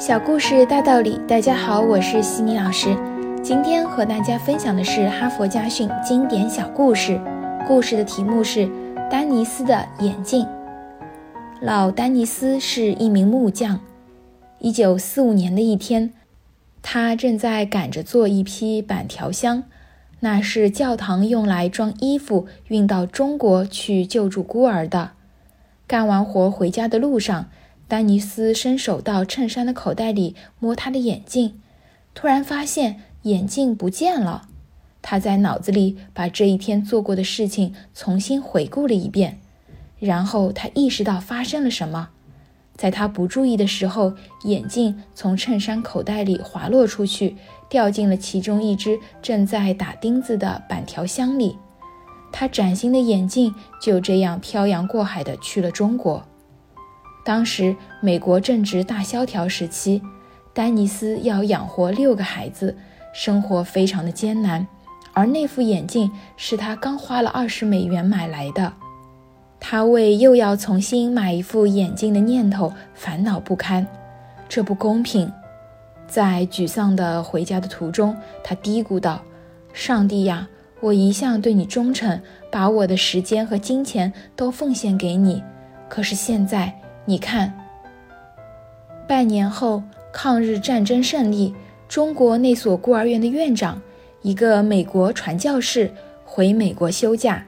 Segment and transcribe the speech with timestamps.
[0.00, 2.96] 小故事大道理，大家好，我是西米老师。
[3.42, 7.20] 今天和大家分享的是哈佛家训经典小故事。
[7.68, 8.60] 故事的题目是
[9.10, 10.42] 《丹尼斯的眼镜》。
[11.60, 13.78] 老丹尼斯是一名木匠。
[14.58, 16.14] 一九四五年的一天，
[16.80, 19.64] 他正在赶着做一批板条箱，
[20.20, 25.10] 那是教堂用来装衣服运到中国去救助孤儿的。
[25.86, 27.50] 干完活回家的路上。
[27.90, 31.60] 丹尼斯伸手到衬衫的口袋里摸他的眼镜，
[32.14, 34.46] 突然发现眼镜不见了。
[35.02, 39.40] 他在脑子里把这一天做过的事情重新回顾了一遍，
[39.98, 42.10] 然后他意识到发生了什么。
[42.76, 44.14] 在他不注意的时候，
[44.44, 47.36] 眼镜从衬衫口袋里滑落出去，
[47.68, 51.58] 掉进了其中一只正在打钉子的板条箱里。
[52.30, 56.24] 他崭新的眼镜就这样漂洋过海地去了中国。
[57.24, 60.02] 当时美国正值大萧条时期，
[60.52, 62.76] 丹尼斯要养活六个孩子，
[63.12, 64.66] 生活非常的艰难。
[65.12, 68.72] 而那副眼镜是他刚花了二十美元买来的，
[69.58, 73.86] 他为又要重新买一副眼镜的念头烦恼不堪。
[74.48, 75.30] 这不公平！
[76.06, 79.20] 在沮丧的回家的途中，他嘀咕道
[79.72, 80.48] ：“上帝呀，
[80.80, 85.42] 我一向对你忠诚，把我的时间和金钱都奉献给你，
[85.88, 86.74] 可是现在……”
[87.10, 87.52] 你看，
[89.08, 91.52] 半年后，抗日战争胜利，
[91.88, 93.82] 中国那所孤儿院的院长，
[94.22, 95.92] 一个美国传教士，
[96.24, 97.44] 回美国休假。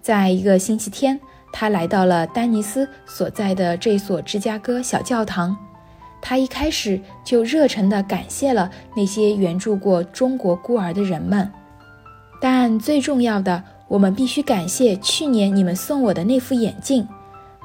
[0.00, 1.20] 在一个星期天，
[1.52, 5.54] 他来到了丹尼斯所在的这所芝加哥小教堂。
[6.22, 11.52] 他一开始就热诚地感谢了那些援助过中国孤儿的人们，
[12.40, 17.06] 但最重要的，我们必须感谢去年你们送我的那副眼镜。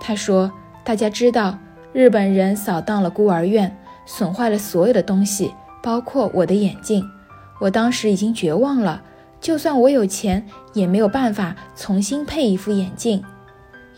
[0.02, 0.52] 他说。
[0.83, 1.57] 大家知道，
[1.93, 7.07] 日本人扫荡了孤儿院，损坏了所有的东西，包括我的眼镜。
[7.59, 9.02] 我当时已经绝望了，
[9.39, 10.43] 就算我有钱，
[10.73, 13.23] 也没有办法重新配一副眼镜。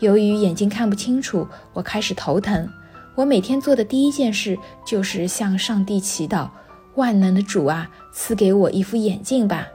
[0.00, 2.68] 由于眼睛看不清楚，我开始头疼。
[3.14, 6.48] 我每天做的第一件事就是向上帝祈祷
[6.96, 9.66] ：“万能的主啊，赐给我一副眼镜吧！”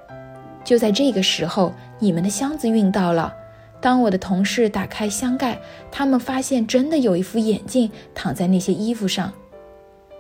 [0.64, 3.34] 就在这个时候，你们的箱子运到了。
[3.82, 5.60] 当我的同事打开箱盖，
[5.92, 9.32] 他们发现真的有一副眼镜躺在那些衣服上。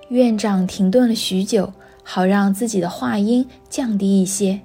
[0.09, 4.62] 院长停顿了许久，好让自己的话音降低一些，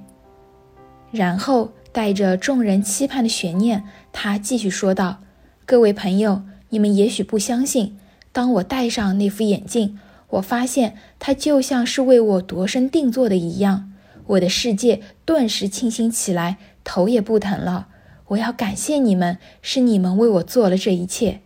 [1.11, 5.19] 然后带着众人期盼的悬念，他继续说道
[5.67, 7.99] ：“各位朋友，你们也许不相信，
[8.33, 9.99] 当我戴上那副眼镜，
[10.31, 13.93] 我发现它就像是为我度身定做的一样，
[14.27, 17.89] 我的世界顿时清新起来，头也不疼了。”
[18.29, 21.41] 我要感谢你们，是你们为我做了这一切。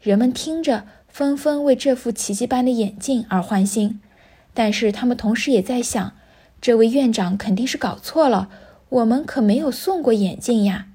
[0.00, 4.00] 人们听着，纷纷为这副奇迹般的眼镜而欢心，
[4.54, 6.12] 但是他们同时也在想：
[6.60, 8.48] 这位院长肯定是搞错了，
[8.88, 10.86] 我们可没有送过眼镜呀。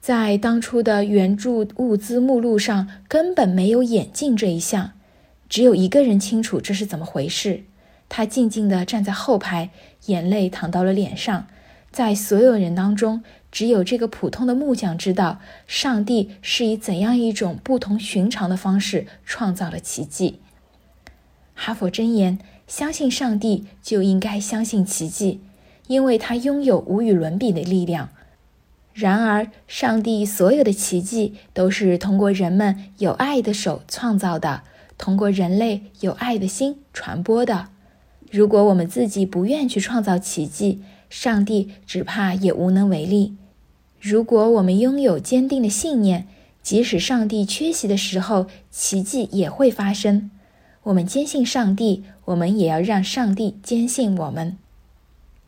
[0.00, 4.92] 在当初的援助物资目录上根本没有眼镜这一项，
[5.48, 7.64] 只有一个人清楚这是怎么回事。
[8.08, 9.70] 他静静地站在后排，
[10.06, 11.46] 眼泪淌到了脸上。
[11.98, 20.38] 在所有人当中，只有这个普通的木匠知道，上帝是以怎样一种不同寻常的方式创造了奇迹。
[21.56, 22.38] 哈佛箴言：
[22.68, 25.40] 相信上帝就应该相信奇迹，
[25.88, 28.10] 因为他拥有无与伦比的力量。
[28.94, 34.62] 然而，上帝所有的奇迹都是通过人们有爱的手创造的，
[34.96, 37.70] 通过人类有爱的心传播的。
[38.30, 43.34] 如果我们自己不愿去创造奇迹，上帝只怕也无能为力。
[44.00, 46.26] 如果我们拥有坚定的信念，
[46.62, 50.30] 即使上帝缺席的时候，奇迹也会发生。
[50.84, 54.56] 我们坚信上帝，我们也要让上帝坚信我们。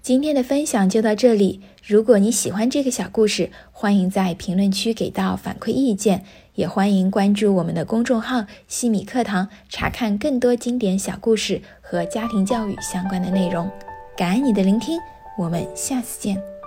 [0.02, 1.60] 今天的分享就到这里。
[1.86, 13.70] 如果你喜欢这个小故事，欢迎在评论区给到反馈意见，也欢迎关注我们的公众号“西米课堂”，查看更多经典小故事和家庭教育相关的内容。
[14.16, 14.98] 感恩你的聆听。
[15.40, 16.59] 我们下次见。